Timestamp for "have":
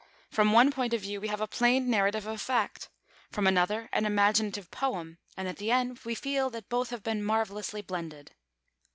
1.27-1.41, 6.89-7.03